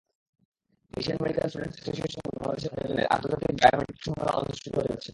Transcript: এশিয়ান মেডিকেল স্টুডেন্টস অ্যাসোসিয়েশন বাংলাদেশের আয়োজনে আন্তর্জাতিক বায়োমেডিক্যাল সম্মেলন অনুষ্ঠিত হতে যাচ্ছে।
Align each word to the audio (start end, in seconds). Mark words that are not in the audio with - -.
এশিয়ান 0.93 1.17
মেডিকেল 1.21 1.47
স্টুডেন্টস 1.49 1.77
অ্যাসোসিয়েশন 1.77 2.23
বাংলাদেশের 2.35 2.71
আয়োজনে 2.73 3.03
আন্তর্জাতিক 3.15 3.53
বায়োমেডিক্যাল 3.61 4.03
সম্মেলন 4.05 4.35
অনুষ্ঠিত 4.41 4.73
হতে 4.77 4.89
যাচ্ছে। 4.89 5.09